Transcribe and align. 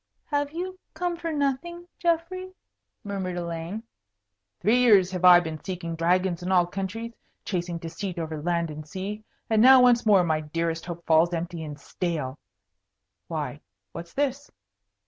"Have 0.25 0.51
you 0.51 0.79
come 0.95 1.15
for 1.15 1.31
nothing, 1.31 1.87
Geoffrey?" 1.99 2.55
murmured 3.03 3.37
Elaine. 3.37 3.83
"Three 4.59 4.79
years 4.79 5.11
have 5.11 5.23
I 5.23 5.39
been 5.39 5.63
seeking 5.63 5.95
dragons 5.95 6.41
in 6.41 6.51
all 6.51 6.65
countries, 6.65 7.13
chasing 7.45 7.77
deceit 7.77 8.17
over 8.17 8.41
land 8.41 8.71
and 8.71 8.83
sea. 8.89 9.23
And 9.47 9.61
now 9.61 9.79
once 9.83 10.03
more 10.03 10.23
my 10.23 10.39
dearest 10.41 10.87
hope 10.87 11.05
falls 11.05 11.35
empty 11.35 11.63
and 11.63 11.79
stale. 11.79 12.39
Why, 13.27 13.61
what's 13.91 14.13
this?" 14.15 14.49